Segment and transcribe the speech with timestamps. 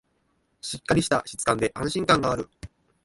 [0.61, 2.49] しっかりした質感で安心感がある